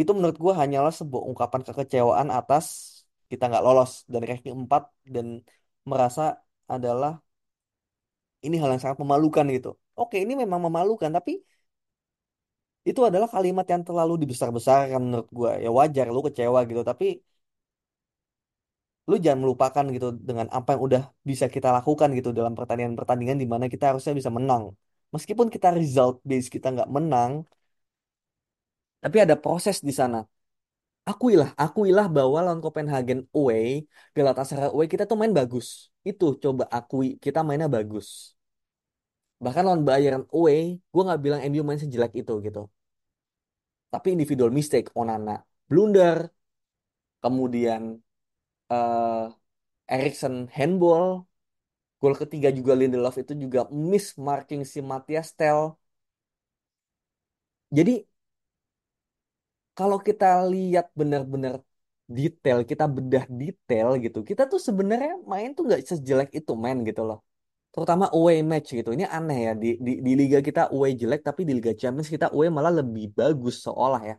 [0.00, 2.64] Itu menurut gue hanyalah sebuah ungkapan kekecewaan atas
[3.30, 4.82] kita nggak lolos dari ranking 4
[5.14, 5.26] dan
[5.90, 6.22] merasa
[6.74, 7.10] adalah
[8.46, 9.68] ini hal yang sangat memalukan gitu.
[9.98, 11.32] Oke, ini memang memalukan, tapi
[12.88, 15.50] itu adalah kalimat yang terlalu dibesar-besarkan menurut gue.
[15.64, 17.04] Ya wajar lu kecewa gitu, tapi
[19.08, 23.46] lu jangan melupakan gitu dengan apa yang udah bisa kita lakukan gitu dalam pertandingan-pertandingan di
[23.52, 24.64] mana kita harusnya bisa menang.
[25.14, 27.32] Meskipun kita result base kita nggak menang,
[29.02, 30.18] tapi ada proses di sana.
[31.10, 35.68] Akuilah, akuilah bahwa lawan Copenhagen away, Galatasaray away kita tuh main bagus.
[36.08, 38.08] Itu coba akui, kita mainnya bagus.
[39.44, 40.60] Bahkan lawan Bayern away,
[40.92, 42.60] gue nggak bilang MU main sejelek itu gitu.
[43.92, 45.32] Tapi individual mistake, Onana
[45.70, 46.18] blunder,
[47.22, 47.82] kemudian
[48.72, 49.22] eh
[49.94, 51.06] Eriksen handball,
[52.00, 55.60] gol ketiga juga Lindelof itu juga miss marking si Matthias Tel.
[57.70, 58.06] Jadi
[59.76, 61.54] kalau kita lihat benar-benar
[62.18, 67.00] detail, kita bedah detail gitu, kita tuh sebenarnya main tuh nggak sejelek itu main gitu
[67.08, 67.18] loh.
[67.78, 68.90] Terutama away match gitu.
[68.96, 72.26] Ini aneh ya di, di di liga kita away jelek tapi di Liga Champions kita
[72.34, 74.14] away malah lebih bagus seolah ya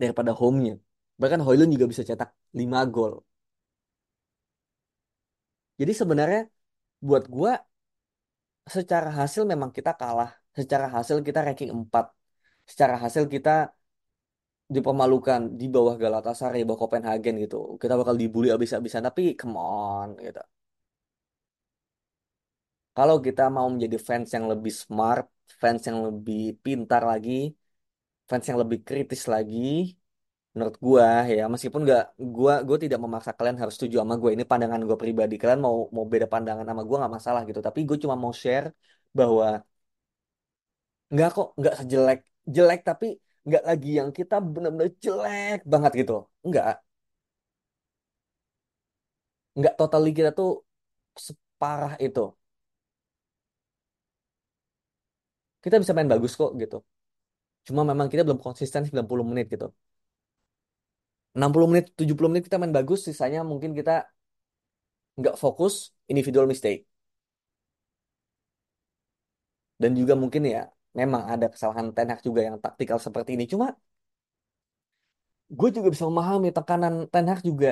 [0.00, 0.74] daripada home-nya.
[1.20, 3.12] Bahkan Højlund juga bisa cetak 5 gol.
[5.80, 6.40] Jadi sebenarnya
[7.08, 7.52] buat gua
[8.74, 10.30] secara hasil memang kita kalah.
[10.58, 12.04] Secara hasil kita ranking 4.
[12.70, 13.50] Secara hasil kita
[14.74, 17.56] dipermalukan di bawah Galatasaray, di bawah Copenhagen gitu.
[17.82, 20.42] Kita bakal dibully abis-abisan tapi come on gitu.
[22.96, 25.24] Kalau kita mau menjadi fans yang lebih smart,
[25.60, 27.32] fans yang lebih pintar lagi,
[28.28, 29.58] fans yang lebih kritis lagi,
[30.54, 32.02] menurut gua ya meskipun nggak
[32.36, 35.34] gua gua tidak memaksa kalian harus setuju sama gue ini pandangan gue pribadi.
[35.42, 37.60] Kalian mau mau beda pandangan sama gua nggak masalah gitu.
[37.68, 38.66] Tapi gue cuma mau share
[39.18, 39.46] bahwa
[41.12, 42.18] nggak kok nggak sejelek
[42.54, 43.06] jelek tapi
[43.46, 46.12] nggak lagi yang kita benar-benar jelek banget gitu
[46.48, 46.68] nggak.
[49.58, 50.48] Nggak totally kita tuh
[51.26, 52.20] separah itu
[55.64, 56.76] kita bisa main bagus kok gitu.
[57.66, 59.66] Cuma memang kita belum konsisten 90 menit gitu.
[61.38, 63.92] 60 menit 70 menit kita main bagus sisanya mungkin kita
[65.18, 65.74] nggak fokus
[66.10, 66.80] individual mistake.
[69.82, 70.60] Dan juga mungkin ya
[71.00, 73.44] memang ada kesalahan Ten Hag juga yang taktikal seperti ini.
[73.52, 73.66] Cuma
[75.58, 77.68] gue juga bisa memahami tekanan Ten Hag juga.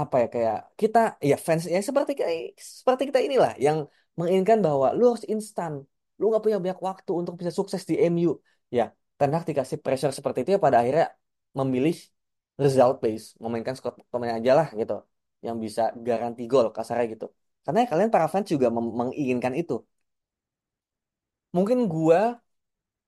[0.00, 0.98] Apa ya kayak kita
[1.30, 2.40] ya fans ya seperti kayak
[2.80, 3.78] seperti kita inilah yang
[4.18, 5.72] menginginkan bahwa lu harus instan
[6.18, 8.30] lu nggak punya banyak waktu untuk bisa sukses di MU
[8.76, 8.84] ya
[9.18, 11.06] Ten dikasih pressure seperti itu ya pada akhirnya
[11.58, 11.94] memilih
[12.62, 14.94] result base memainkan squad pemain aja lah gitu
[15.46, 17.26] yang bisa garansi gol kasarnya gitu.
[17.64, 18.66] Karena ya kalian para fans juga
[19.00, 19.74] menginginkan itu.
[21.56, 22.18] Mungkin gua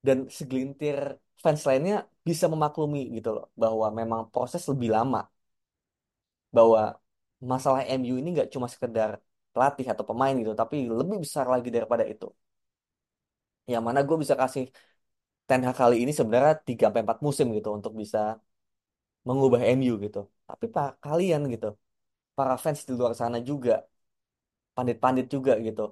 [0.07, 0.99] dan segelintir
[1.43, 1.95] fans lainnya
[2.29, 5.21] bisa memaklumi gitu loh bahwa memang proses lebih lama.
[6.57, 6.81] Bahwa
[7.51, 9.11] masalah MU ini nggak cuma sekedar
[9.53, 12.27] pelatih atau pemain gitu tapi lebih besar lagi daripada itu
[13.73, 14.65] yang mana gue bisa kasih
[15.49, 18.19] Ten Hag kali ini sebenarnya 3 sampai 4 musim gitu untuk bisa
[19.29, 20.19] mengubah MU gitu.
[20.49, 21.67] Tapi pak kalian gitu
[22.39, 23.73] para fans di luar sana juga
[24.77, 25.83] pandit-pandit juga gitu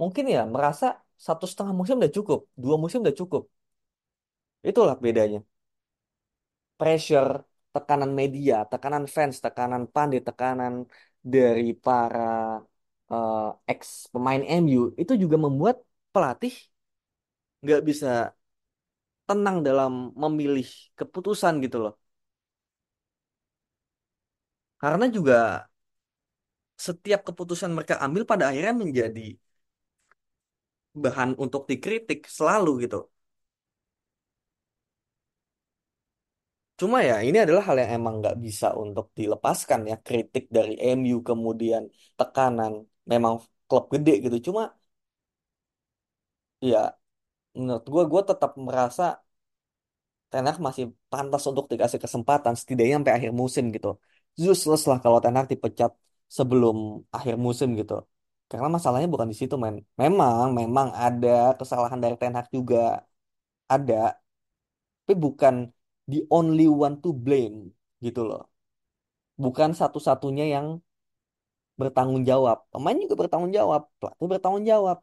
[0.00, 0.86] mungkin ya merasa
[1.26, 3.42] satu setengah musim udah cukup dua musim udah cukup.
[4.68, 5.42] Itulah bedanya.
[6.80, 7.30] Pressure,
[7.74, 10.74] tekanan media, tekanan fans, tekanan pandit, tekanan
[11.32, 12.20] dari para
[13.12, 13.38] eh,
[13.70, 13.80] ex
[14.12, 15.76] pemain MU itu juga membuat
[16.12, 16.52] pelatih
[17.62, 18.08] nggak bisa
[19.28, 19.92] tenang dalam
[20.22, 20.66] memilih
[20.98, 21.92] keputusan gitu loh.
[24.82, 25.34] Karena juga
[26.86, 29.26] setiap keputusan mereka ambil pada akhirnya menjadi
[31.04, 32.98] bahan untuk dikritik selalu gitu.
[36.80, 41.16] Cuma ya ini adalah hal yang emang nggak bisa untuk dilepaskan ya kritik dari MU
[41.28, 41.82] kemudian
[42.18, 42.72] tekanan
[43.12, 43.34] memang
[43.68, 44.36] klub gede gitu.
[44.46, 44.62] Cuma
[46.60, 46.97] ya
[47.58, 49.02] menurut gue gue tetap merasa
[50.32, 53.88] Ten masih pantas untuk dikasih kesempatan setidaknya sampai akhir musim gitu.
[54.50, 55.92] Useless lah kalau Ten dipecat
[56.36, 56.76] sebelum
[57.16, 57.94] akhir musim gitu.
[58.50, 59.76] Karena masalahnya bukan di situ, men.
[60.02, 62.76] Memang, memang ada kesalahan dari Ten juga.
[63.74, 63.94] Ada,
[65.02, 65.54] tapi bukan
[66.10, 67.58] the only one to blame
[68.04, 68.40] gitu loh.
[69.44, 70.66] Bukan satu-satunya yang
[71.80, 72.56] bertanggung jawab.
[72.72, 74.98] Pemain juga bertanggung jawab, pelatih bertanggung jawab,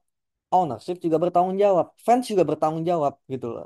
[0.58, 3.66] ownership juga bertanggung jawab, fans juga bertanggung jawab gitu loh.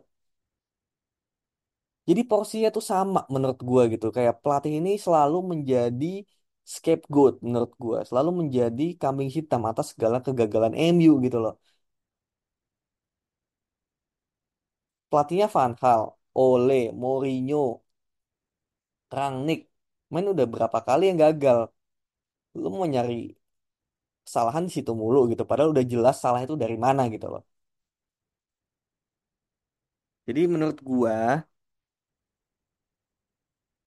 [2.09, 4.05] Jadi porsinya tuh sama menurut gua gitu.
[4.17, 6.05] Kayak pelatih ini selalu menjadi
[6.75, 11.53] scapegoat menurut gua, selalu menjadi kambing hitam atas segala kegagalan MU gitu loh.
[15.09, 16.03] Pelatihnya Van Gaal,
[16.45, 17.63] Ole, Mourinho,
[19.17, 19.59] Rangnick,
[20.13, 21.59] main udah berapa kali yang gagal.
[22.61, 23.15] Lu mau nyari
[24.29, 25.43] kesalahan di situ mulu gitu.
[25.49, 27.41] Padahal udah jelas salah itu dari mana gitu loh.
[30.27, 31.43] Jadi menurut gua,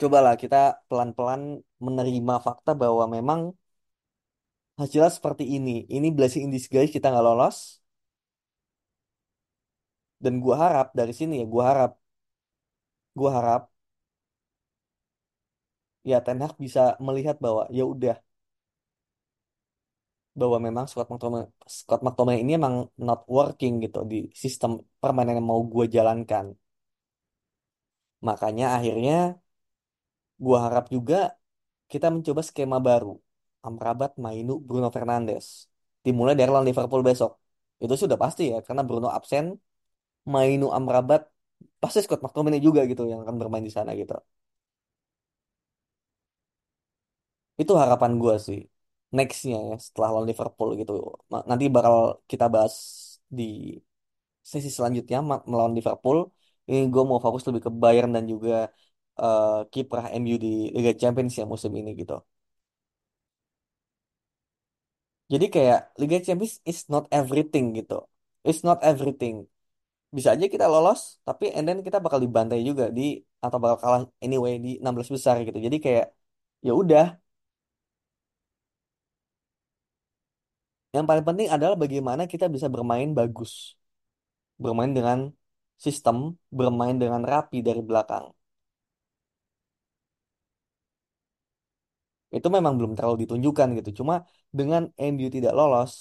[0.01, 0.57] cobalah kita
[0.89, 1.43] pelan-pelan
[1.87, 3.41] menerima fakta bahwa memang
[4.81, 5.71] hasilnya seperti ini.
[5.97, 7.57] Ini blessing in disguise kita nggak lolos.
[10.25, 11.91] Dan gua harap dari sini ya, gua harap,
[13.17, 13.63] gua harap
[16.11, 18.15] ya Ten Hag bisa melihat bahwa ya udah
[20.41, 21.47] bahwa memang Scott McTominay,
[21.81, 22.75] Scott McTominay ini emang
[23.07, 24.71] not working gitu di sistem
[25.03, 26.47] permainan yang mau gua jalankan.
[28.27, 29.13] Makanya akhirnya
[30.45, 31.17] gua harap juga
[31.93, 33.11] kita mencoba skema baru.
[33.69, 35.47] Amrabat, Mainu, Bruno Fernandes.
[36.07, 37.33] Dimulai dari lawan Liverpool besok.
[37.83, 39.47] Itu sudah pasti ya, karena Bruno absen,
[40.35, 41.23] Mainu, Amrabat,
[41.83, 44.15] pasti Scott McTominay juga gitu yang akan bermain di sana gitu.
[47.63, 48.61] Itu harapan gue sih.
[49.17, 50.93] Nextnya ya, setelah lawan Liverpool gitu.
[51.51, 51.95] Nanti bakal
[52.31, 52.75] kita bahas
[53.39, 53.43] di
[54.51, 55.19] sesi selanjutnya
[55.51, 56.19] melawan Liverpool.
[56.69, 58.53] Ini gue mau fokus lebih ke Bayern dan juga
[59.21, 62.15] eh, kiprah MU di Liga Champions ya musim ini gitu.
[65.33, 67.95] Jadi kayak Liga Champions is not everything gitu.
[68.49, 69.35] It's not everything.
[70.17, 73.03] Bisa aja kita lolos, tapi and then kita bakal dibantai juga di
[73.45, 75.59] atau bakal kalah anyway di 16 besar gitu.
[75.67, 76.07] Jadi kayak
[76.67, 77.05] ya udah,
[80.97, 83.53] yang paling penting adalah bagaimana kita bisa bermain bagus,
[84.65, 85.19] bermain dengan
[85.85, 86.17] sistem,
[86.59, 88.25] bermain dengan rapi dari belakang.
[92.37, 93.91] Itu memang belum terlalu ditunjukkan gitu.
[94.01, 94.15] Cuma
[94.59, 95.93] dengan MU tidak lolos,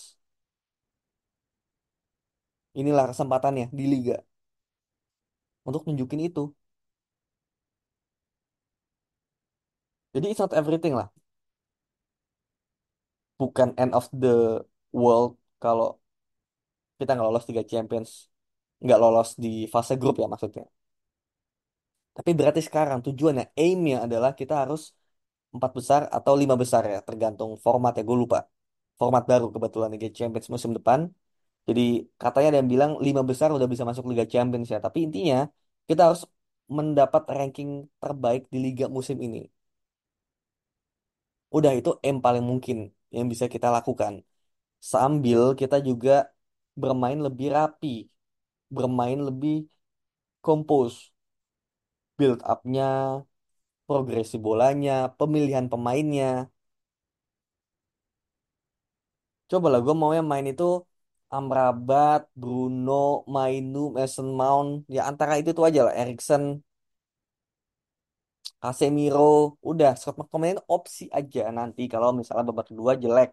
[2.79, 4.15] inilah kesempatannya di liga
[5.67, 6.41] untuk nunjukin itu.
[10.15, 11.07] Jadi it's not everything lah.
[13.39, 14.61] Bukan end of the
[15.01, 15.31] world
[15.63, 15.87] kalau
[16.99, 18.09] kita nggak lolos Liga Champions,
[18.83, 20.63] nggak lolos di fase grup ya maksudnya.
[22.17, 24.81] Tapi berarti sekarang tujuannya, aimnya adalah kita harus
[25.55, 28.39] empat besar atau lima besar ya, tergantung format ya, gue lupa.
[28.99, 31.01] Format baru kebetulan Liga Champions musim depan.
[31.67, 31.81] Jadi
[32.21, 34.79] katanya ada yang bilang lima besar udah bisa masuk Liga Champions ya.
[34.85, 35.37] Tapi intinya
[35.89, 36.23] kita harus
[36.77, 37.69] mendapat ranking
[38.01, 39.39] terbaik di Liga musim ini.
[41.57, 42.77] Udah itu aim paling mungkin
[43.15, 44.13] yang bisa kita lakukan.
[44.81, 46.11] Sambil kita juga
[46.81, 47.87] bermain lebih rapi,
[48.75, 49.55] bermain lebih
[50.45, 50.93] kompos,
[52.17, 52.83] build up-nya,
[53.87, 56.25] progresi bolanya, pemilihan pemainnya.
[59.49, 60.63] Coba lah gue mau yang main itu
[61.37, 62.91] Amrabat, Bruno,
[63.35, 64.69] Mainu, Mason Mount.
[64.95, 65.93] Ya antara itu tuh aja lah.
[66.01, 66.43] Erikson,
[68.61, 69.21] Casemiro.
[69.69, 73.29] Udah, Scott McTominay opsi aja nanti kalau misalnya babak kedua jelek.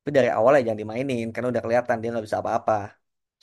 [0.00, 1.24] Tapi dari awal ya jangan dimainin.
[1.32, 2.72] Karena udah kelihatan dia nggak bisa apa-apa.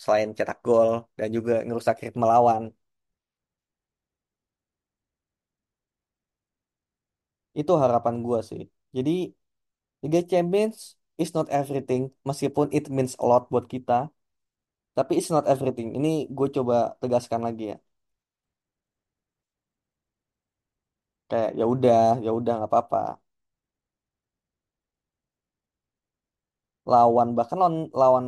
[0.02, 2.63] Selain cetak gol dan juga ngerusak ritme melawan.
[7.60, 8.62] Itu harapan gue sih.
[8.96, 9.12] Jadi
[10.04, 10.78] Liga Champions
[11.24, 12.02] is not everything.
[12.30, 13.93] Meskipun it means a lot buat kita.
[14.98, 15.88] Tapi it's not everything.
[15.98, 17.78] Ini gue coba tegaskan lagi ya.
[21.30, 22.97] Kayak ya udah, ya udah nggak apa-apa.
[26.92, 28.26] Lawan bahkan lawan lawan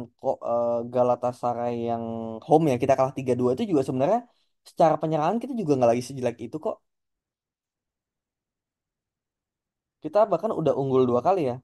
[0.49, 2.03] eh, Galatasaray yang
[2.47, 4.19] home ya kita kalah tiga dua itu juga sebenarnya
[4.69, 6.75] secara penyerangan kita juga nggak lagi sejelek itu kok.
[10.03, 11.55] Kita bahkan udah unggul dua kali ya.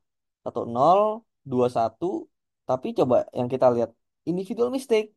[0.44, 1.02] satu nol
[1.52, 2.06] dua satu
[2.70, 3.90] Tapi coba yang kita lihat
[4.30, 5.10] individual mistake.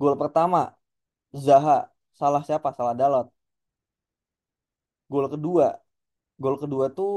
[0.00, 0.60] Gol pertama
[1.46, 1.76] Zaha
[2.20, 2.68] salah siapa?
[2.78, 3.26] Salah Dalot.
[5.14, 5.66] Gol kedua,
[6.42, 7.12] gol kedua tuh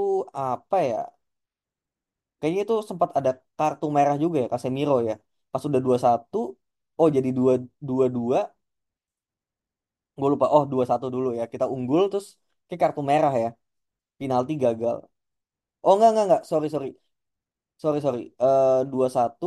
[0.50, 1.02] apa ya?
[2.40, 5.14] Kayaknya itu sempat ada kartu merah juga ya Casemiro ya.
[5.52, 6.38] Pas udah dua satu,
[7.00, 7.54] oh jadi dua
[7.90, 8.40] dua dua.
[10.20, 10.46] Gue lupa.
[10.56, 11.44] Oh dua satu dulu ya.
[11.54, 12.28] Kita unggul terus
[12.68, 13.48] kayak kartu merah ya.
[14.22, 14.98] penalti gagal.
[15.86, 16.90] Oh enggak enggak enggak, sorry sorry.
[17.84, 18.22] Sorry sorry.
[18.44, 19.46] Eh dua satu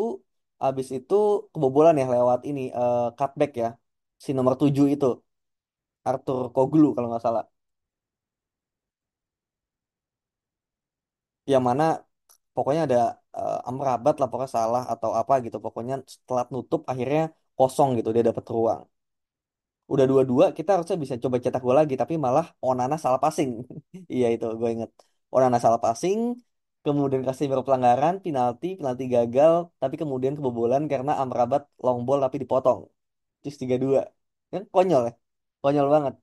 [0.67, 1.15] abis itu
[1.53, 3.69] kebobolan ya lewat ini eh, cutback ya.
[4.25, 5.07] Si nomor 7 itu
[6.11, 7.45] Arthur Koglu kalau nggak salah.
[11.51, 11.85] Yang mana
[12.59, 12.99] pokoknya ada
[13.39, 15.57] eh, Amrabat lah pokoknya salah atau apa gitu.
[15.65, 17.21] Pokoknya setelah nutup akhirnya
[17.59, 18.83] kosong gitu dia dapat ruang.
[19.93, 23.51] Udah dua-dua kita harusnya bisa coba cetak gol lagi tapi malah Onana salah passing.
[24.15, 24.91] Iya itu gue inget.
[25.35, 26.19] Onana salah passing,
[26.85, 32.81] kemudian Casemiro pelanggaran, penalti, penalti gagal, tapi kemudian kebobolan karena Amrabat long ball tapi dipotong.
[33.41, 34.01] Terus tiga dua
[34.53, 35.13] Kan konyol ya.
[35.63, 36.15] Konyol banget.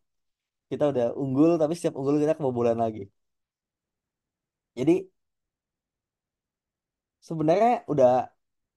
[0.72, 3.02] Kita udah unggul tapi setiap unggul kita kebobolan lagi.
[4.78, 4.92] Jadi
[7.28, 8.10] sebenarnya udah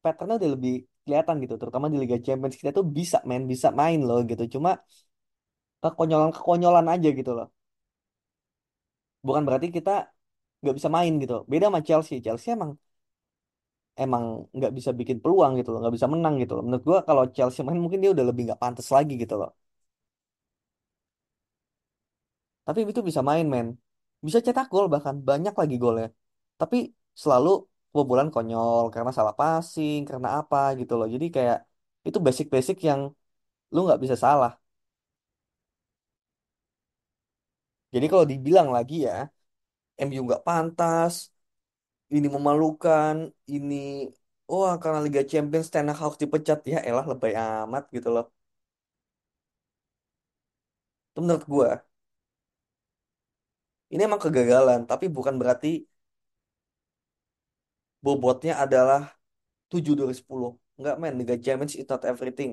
[0.02, 0.72] patternnya udah lebih
[1.04, 2.56] kelihatan gitu terutama di Liga Champions.
[2.60, 4.42] Kita tuh bisa main bisa main loh gitu.
[4.54, 4.70] Cuma
[5.82, 7.48] kekonyolan-kekonyolan aja gitu loh.
[9.26, 9.90] Bukan berarti kita
[10.60, 11.34] nggak bisa main gitu.
[11.52, 12.14] Beda sama Chelsea.
[12.24, 12.70] Chelsea emang
[14.04, 14.24] emang
[14.56, 15.78] nggak bisa bikin peluang gitu loh.
[15.82, 16.62] Nggak bisa menang gitu loh.
[16.66, 19.50] Menurut gua kalau Chelsea main mungkin dia udah lebih nggak pantas lagi gitu loh.
[22.66, 23.66] Tapi itu bisa main men.
[24.26, 25.14] Bisa cetak gol bahkan.
[25.28, 26.06] Banyak lagi golnya.
[26.60, 26.76] Tapi
[27.22, 27.48] selalu
[27.90, 31.06] kebobolan konyol karena salah passing karena apa gitu loh.
[31.14, 31.56] Jadi kayak
[32.06, 33.00] itu basic-basic yang
[33.74, 34.50] lu nggak bisa salah.
[37.94, 39.14] Jadi kalau dibilang lagi ya,
[40.06, 41.14] MU nggak pantas,
[42.14, 43.16] ini memalukan,
[43.54, 43.74] ini,
[44.50, 46.58] wah karena Liga Champions Ten Hag harus dipecat.
[46.72, 48.24] Ya, elah lebay amat gitu loh.
[51.12, 51.68] Itu menurut gue,
[53.92, 55.68] ini emang kegagalan, tapi bukan berarti
[58.04, 59.00] bobotnya adalah
[59.72, 60.50] 7 dari 10.
[60.78, 62.50] Enggak men, Liga Champions is not everything.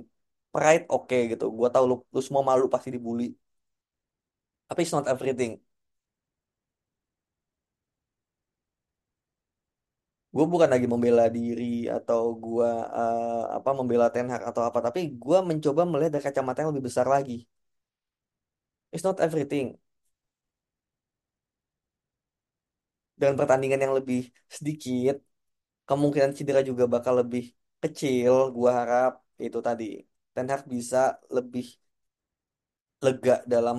[0.54, 3.26] Pride oke gitu, gue tahu lu, lu semua malu pasti dibully,
[4.70, 5.60] tapi it's not everything.
[10.36, 11.64] Gue bukan lagi membela diri
[11.98, 12.68] atau gue
[13.00, 16.86] eh, apa membela Ten Hag atau apa, tapi gue mencoba melihat dari kacamata yang lebih
[16.92, 17.34] besar lagi.
[18.92, 19.78] It's not everything.
[23.20, 25.16] Dengan pertandingan yang lebih sedikit,
[25.88, 27.44] kemungkinan cedera juga bakal lebih
[27.84, 28.34] kecil.
[28.58, 29.12] Gua harap
[29.46, 29.84] itu tadi
[30.34, 30.98] Ten Hag bisa
[31.36, 31.66] lebih
[33.06, 33.78] lega dalam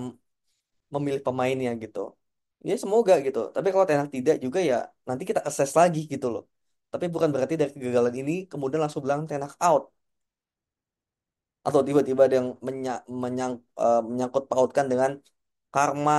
[0.95, 2.01] memilih pemainnya gitu.
[2.69, 3.39] Ya semoga gitu.
[3.57, 4.77] Tapi kalau Ten Hag tidak juga ya
[5.09, 6.43] nanti kita assess lagi gitu loh.
[6.93, 9.85] Tapi bukan berarti dari kegagalan ini kemudian langsung bilang Ten Hag out
[11.67, 12.93] atau tiba-tiba ada yang menya
[13.23, 13.53] menyang,
[13.83, 15.11] eh, menyangkut pautkan dengan
[15.75, 16.13] karma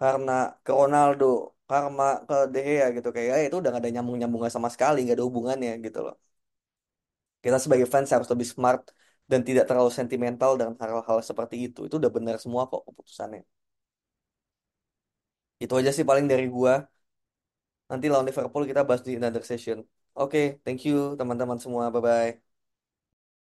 [0.00, 0.32] karena
[0.64, 1.26] ke Ronaldo,
[1.68, 5.16] karma ke De Gea gitu kayak ya itu udah gak ada nyambung-nyambungnya sama sekali, gak
[5.16, 6.14] ada hubungannya gitu loh.
[7.44, 8.82] Kita sebagai fans harus lebih smart
[9.30, 11.80] dan tidak terlalu sentimental dengan hal-hal seperti itu.
[11.88, 13.42] Itu udah benar semua kok keputusannya.
[15.62, 16.72] Itu aja sih paling dari gua.
[17.90, 19.78] Nanti lawan Liverpool kita bahas di another session.
[20.18, 21.84] Oke, thank you teman-teman semua.
[21.94, 22.53] Bye-bye.